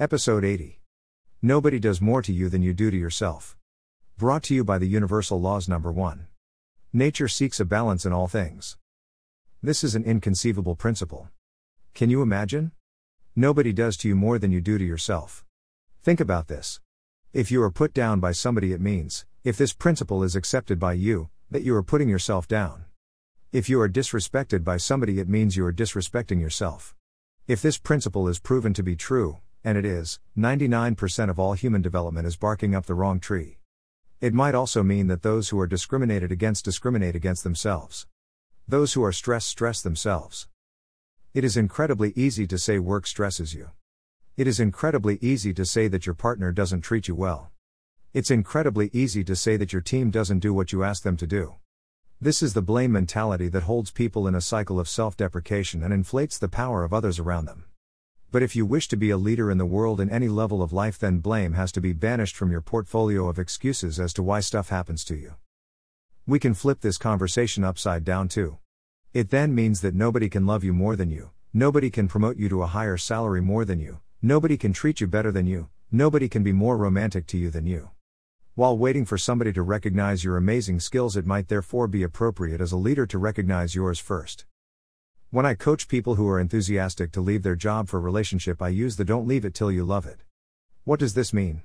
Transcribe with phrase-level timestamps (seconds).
[0.00, 0.78] Episode 80.
[1.42, 3.56] Nobody does more to you than you do to yourself.
[4.16, 6.28] Brought to you by the Universal Laws Number 1.
[6.92, 8.76] Nature seeks a balance in all things.
[9.60, 11.30] This is an inconceivable principle.
[11.94, 12.70] Can you imagine?
[13.34, 15.44] Nobody does to you more than you do to yourself.
[16.04, 16.78] Think about this.
[17.32, 20.92] If you are put down by somebody, it means, if this principle is accepted by
[20.92, 22.84] you, that you are putting yourself down.
[23.50, 26.94] If you are disrespected by somebody, it means you are disrespecting yourself.
[27.48, 29.38] If this principle is proven to be true,
[29.68, 33.58] and it is, 99% of all human development is barking up the wrong tree.
[34.18, 38.06] It might also mean that those who are discriminated against discriminate against themselves.
[38.66, 40.48] Those who are stressed stress themselves.
[41.34, 43.72] It is incredibly easy to say work stresses you.
[44.38, 47.50] It is incredibly easy to say that your partner doesn't treat you well.
[48.14, 51.26] It's incredibly easy to say that your team doesn't do what you ask them to
[51.26, 51.56] do.
[52.22, 55.92] This is the blame mentality that holds people in a cycle of self deprecation and
[55.92, 57.64] inflates the power of others around them.
[58.30, 60.70] But if you wish to be a leader in the world in any level of
[60.70, 64.40] life, then blame has to be banished from your portfolio of excuses as to why
[64.40, 65.34] stuff happens to you.
[66.26, 68.58] We can flip this conversation upside down too.
[69.14, 72.50] It then means that nobody can love you more than you, nobody can promote you
[72.50, 76.28] to a higher salary more than you, nobody can treat you better than you, nobody
[76.28, 77.88] can be more romantic to you than you.
[78.54, 82.72] While waiting for somebody to recognize your amazing skills, it might therefore be appropriate as
[82.72, 84.44] a leader to recognize yours first.
[85.30, 88.96] When I coach people who are enthusiastic to leave their job for relationship, I use
[88.96, 90.20] the don't leave it till you love it.
[90.84, 91.60] What does this mean?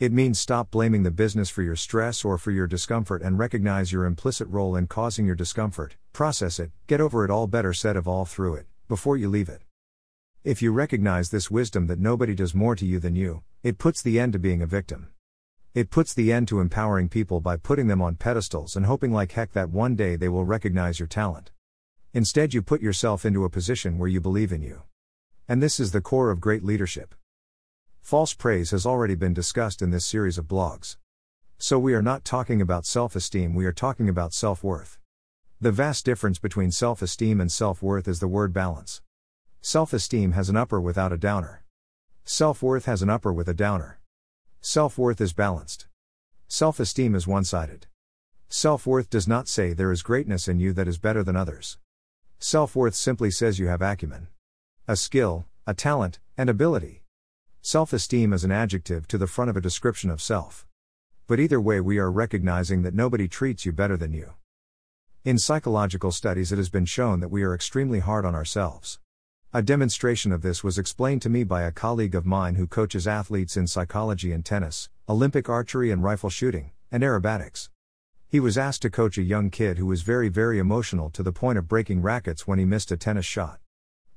[0.00, 3.92] It means stop blaming the business for your stress or for your discomfort and recognize
[3.92, 7.96] your implicit role in causing your discomfort, process it, get over it all better said
[7.96, 9.62] evolve through it, before you leave it.
[10.42, 14.02] If you recognize this wisdom that nobody does more to you than you, it puts
[14.02, 15.10] the end to being a victim.
[15.74, 19.30] It puts the end to empowering people by putting them on pedestals and hoping like
[19.30, 21.52] heck that one day they will recognize your talent.
[22.16, 24.80] Instead, you put yourself into a position where you believe in you.
[25.46, 27.14] And this is the core of great leadership.
[28.00, 30.96] False praise has already been discussed in this series of blogs.
[31.58, 34.98] So we are not talking about self esteem, we are talking about self worth.
[35.60, 39.02] The vast difference between self esteem and self worth is the word balance.
[39.60, 41.64] Self esteem has an upper without a downer.
[42.24, 44.00] Self worth has an upper with a downer.
[44.62, 45.86] Self worth is balanced.
[46.48, 47.88] Self esteem is one sided.
[48.48, 51.76] Self worth does not say there is greatness in you that is better than others.
[52.38, 54.28] Self worth simply says you have acumen,
[54.86, 57.02] a skill, a talent, and ability.
[57.62, 60.66] Self esteem is an adjective to the front of a description of self.
[61.26, 64.34] But either way, we are recognizing that nobody treats you better than you.
[65.24, 69.00] In psychological studies, it has been shown that we are extremely hard on ourselves.
[69.52, 73.08] A demonstration of this was explained to me by a colleague of mine who coaches
[73.08, 77.70] athletes in psychology and tennis, Olympic archery and rifle shooting, and aerobatics.
[78.36, 81.32] He was asked to coach a young kid who was very, very emotional to the
[81.32, 83.60] point of breaking rackets when he missed a tennis shot.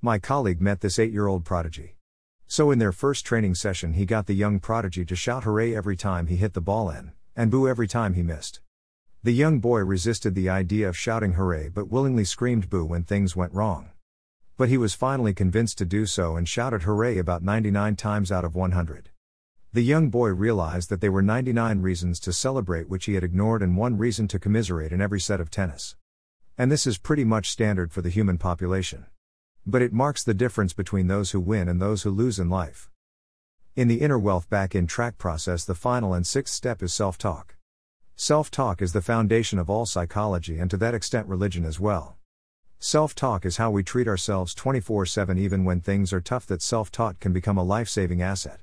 [0.00, 1.96] My colleague met this eight year old prodigy.
[2.46, 5.98] So, in their first training session, he got the young prodigy to shout hooray every
[5.98, 8.60] time he hit the ball in, and boo every time he missed.
[9.22, 13.36] The young boy resisted the idea of shouting hooray but willingly screamed boo when things
[13.36, 13.90] went wrong.
[14.56, 18.46] But he was finally convinced to do so and shouted hooray about 99 times out
[18.46, 19.10] of 100.
[19.76, 23.62] The young boy realized that they were 99 reasons to celebrate which he had ignored
[23.62, 25.96] and one reason to commiserate in every set of tennis.
[26.56, 29.04] And this is pretty much standard for the human population.
[29.66, 32.88] But it marks the difference between those who win and those who lose in life.
[33.74, 37.18] In the inner wealth back on track process, the final and sixth step is self
[37.18, 37.56] talk.
[38.14, 42.16] Self talk is the foundation of all psychology and to that extent religion as well.
[42.78, 46.62] Self talk is how we treat ourselves 24 7 even when things are tough, that
[46.62, 48.60] self talk can become a life saving asset.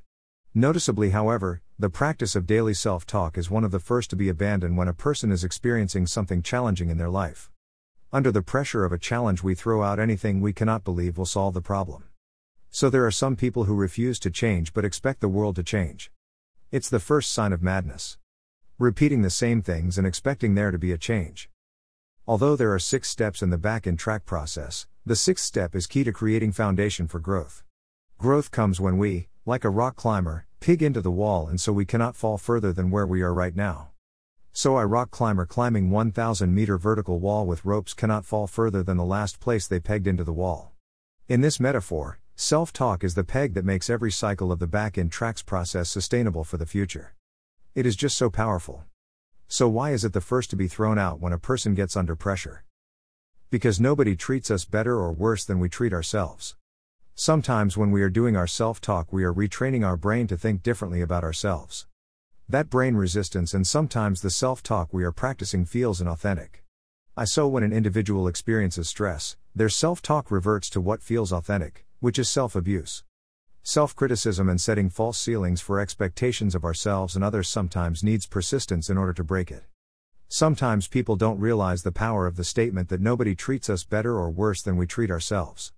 [0.55, 4.29] Noticeably, however, the practice of daily self talk is one of the first to be
[4.29, 7.49] abandoned when a person is experiencing something challenging in their life.
[8.11, 11.55] Under the pressure of a challenge, we throw out anything we cannot believe will solve
[11.55, 12.03] the problem.
[12.69, 16.11] So there are some people who refuse to change but expect the world to change.
[16.71, 18.19] It's the first sign of madness.
[18.77, 21.49] Repeating the same things and expecting there to be a change.
[22.27, 25.87] Although there are six steps in the back on track process, the sixth step is
[25.87, 27.63] key to creating foundation for growth.
[28.19, 31.83] Growth comes when we, like a rock climber, pig into the wall and so we
[31.83, 33.89] cannot fall further than where we are right now.
[34.53, 38.95] So a rock climber climbing 1000 meter vertical wall with ropes cannot fall further than
[38.95, 40.71] the last place they pegged into the wall.
[41.27, 44.97] In this metaphor, self talk is the peg that makes every cycle of the back
[44.97, 47.13] on tracks process sustainable for the future.
[47.75, 48.85] It is just so powerful.
[49.49, 52.15] So, why is it the first to be thrown out when a person gets under
[52.15, 52.63] pressure?
[53.49, 56.55] Because nobody treats us better or worse than we treat ourselves.
[57.15, 60.63] Sometimes, when we are doing our self talk, we are retraining our brain to think
[60.63, 61.85] differently about ourselves.
[62.49, 66.63] That brain resistance and sometimes the self talk we are practicing feels inauthentic.
[67.15, 71.85] I so when an individual experiences stress, their self talk reverts to what feels authentic,
[71.99, 73.03] which is self abuse.
[73.61, 78.89] Self criticism and setting false ceilings for expectations of ourselves and others sometimes needs persistence
[78.89, 79.65] in order to break it.
[80.29, 84.31] Sometimes people don't realize the power of the statement that nobody treats us better or
[84.31, 85.73] worse than we treat ourselves.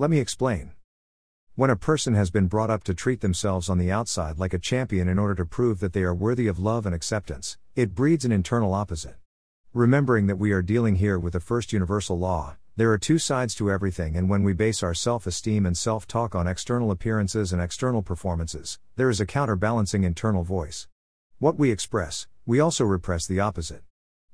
[0.00, 0.74] Let me explain.
[1.56, 4.58] When a person has been brought up to treat themselves on the outside like a
[4.60, 8.24] champion in order to prove that they are worthy of love and acceptance, it breeds
[8.24, 9.16] an internal opposite.
[9.74, 13.56] Remembering that we are dealing here with the first universal law, there are two sides
[13.56, 17.52] to everything, and when we base our self esteem and self talk on external appearances
[17.52, 20.86] and external performances, there is a counterbalancing internal voice.
[21.40, 23.82] What we express, we also repress the opposite.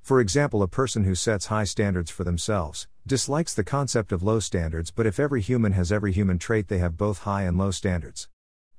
[0.03, 4.41] For example, a person who sets high standards for themselves dislikes the concept of low
[4.41, 7.71] standards, but if every human has every human trait, they have both high and low
[7.71, 8.29] standards.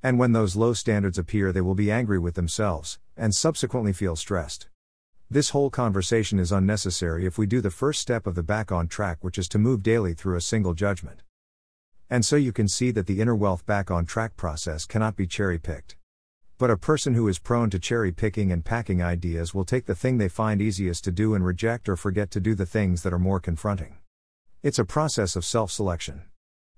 [0.02, 4.16] And when those low standards appear, they will be angry with themselves, and subsequently feel
[4.16, 4.68] stressed.
[5.30, 8.88] This whole conversation is unnecessary if we do the first step of the back on
[8.88, 11.22] track, which is to move daily through a single judgment.
[12.10, 15.28] And so you can see that the inner wealth back on track process cannot be
[15.28, 15.98] cherry picked.
[16.58, 19.94] But a person who is prone to cherry picking and packing ideas will take the
[19.94, 23.14] thing they find easiest to do and reject or forget to do the things that
[23.14, 23.98] are more confronting.
[24.66, 26.24] It's a process of self selection.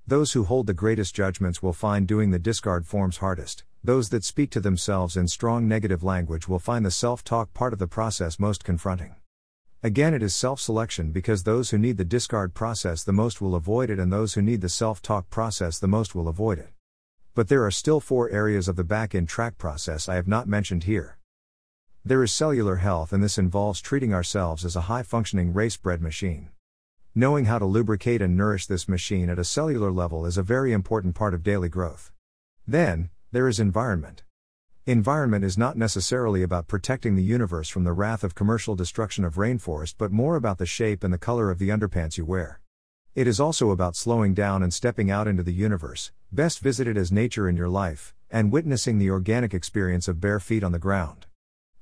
[0.05, 4.25] Those who hold the greatest judgments will find doing the discard forms hardest, those that
[4.25, 7.87] speak to themselves in strong negative language will find the self talk part of the
[7.87, 9.15] process most confronting.
[9.81, 13.55] Again, it is self selection because those who need the discard process the most will
[13.55, 16.73] avoid it, and those who need the self talk process the most will avoid it.
[17.35, 20.45] But there are still four areas of the back on track process I have not
[20.45, 21.19] mentioned here.
[22.03, 26.01] There is cellular health, and this involves treating ourselves as a high functioning race bred
[26.01, 26.49] machine.
[27.19, 30.71] Knowing how to lubricate and nourish this machine at a cellular level is a very
[30.71, 32.11] important part of daily growth.
[32.67, 34.21] Then, there is environment.
[34.85, 39.33] Environment is not necessarily about protecting the universe from the wrath of commercial destruction of
[39.33, 42.61] rainforest, but more about the shape and the color of the underpants you wear.
[43.15, 47.11] It is also about slowing down and stepping out into the universe, best visited as
[47.11, 51.25] nature in your life, and witnessing the organic experience of bare feet on the ground.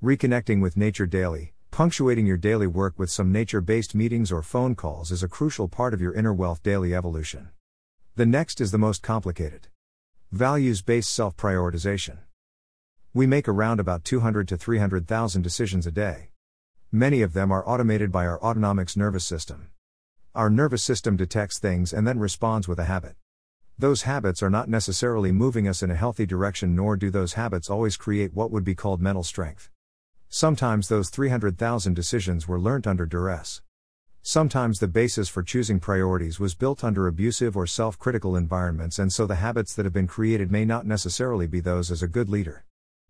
[0.01, 4.75] Reconnecting with nature daily, punctuating your daily work with some nature based meetings or phone
[4.75, 7.49] calls is a crucial part of your inner wealth daily evolution.
[8.15, 9.67] The next is the most complicated.
[10.31, 12.19] Values based self prioritization.
[13.13, 16.29] We make around about 200 to 300,000 decisions a day.
[16.93, 19.67] Many of them are automated by our autonomic nervous system.
[20.33, 23.17] Our nervous system detects things and then responds with a habit.
[23.77, 27.69] Those habits are not necessarily moving us in a healthy direction, nor do those habits
[27.69, 29.69] always create what would be called mental strength.
[30.37, 33.61] Sometimes those 300,000 decisions were learnt under duress.
[34.21, 39.13] Sometimes the basis for choosing priorities was built under abusive or self critical environments, and
[39.13, 42.27] so the habits that have been created may not necessarily be those as a good
[42.27, 42.65] leader.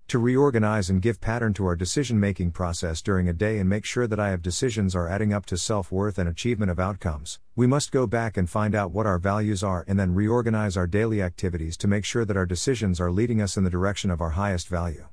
[0.10, 3.86] To reorganize and give pattern to our decision making process during a day and make
[3.86, 7.40] sure that I have decisions are adding up to self worth and achievement of outcomes,
[7.56, 10.86] we must go back and find out what our values are and then reorganize our
[10.86, 14.22] daily activities to make sure that our decisions are leading us in the direction of
[14.22, 15.08] our highest value.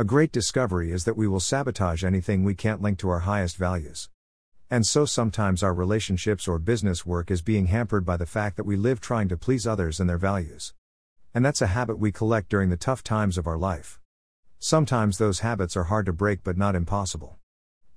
[0.00, 3.56] A great discovery is that we will sabotage anything we can't link to our highest
[3.56, 4.08] values.
[4.70, 8.64] And so sometimes our relationships or business work is being hampered by the fact that
[8.64, 10.72] we live trying to please others and their values.
[11.34, 13.98] And that's a habit we collect during the tough times of our life.
[14.60, 17.36] Sometimes those habits are hard to break but not impossible.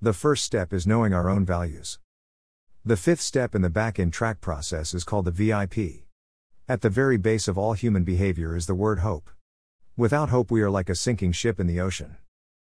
[0.01, 1.99] The first step is knowing our own values.
[2.83, 6.07] The fifth step in the back on track process is called the VIP.
[6.67, 9.29] At the very base of all human behavior is the word hope.
[9.97, 12.15] Without hope, we are like a sinking ship in the ocean.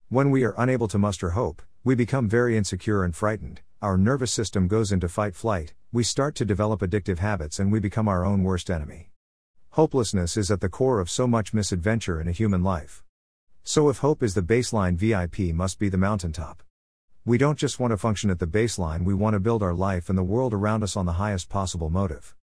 [0.10, 4.32] When we are unable to muster hope, we become very insecure and frightened, our nervous
[4.32, 8.24] system goes into fight flight, we start to develop addictive habits, and we become our
[8.24, 9.10] own worst enemy.
[9.72, 13.04] Hopelessness is at the core of so much misadventure in a human life.
[13.64, 16.62] So, if hope is the baseline, VIP must be the mountaintop.
[17.26, 20.10] We don't just want to function at the baseline, we want to build our life
[20.10, 22.36] and the world around us on the highest possible motive.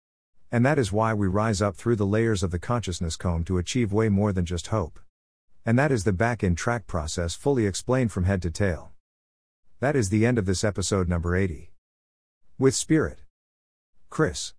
[0.53, 3.59] And that is why we rise up through the layers of the consciousness comb to
[3.59, 4.99] achieve way more than just hope.
[5.65, 8.93] And that is the back on track process fully explained from head to tail.
[9.79, 11.71] That is the end of this episode number 80.
[12.59, 13.21] With Spirit.
[14.09, 14.55] Chris.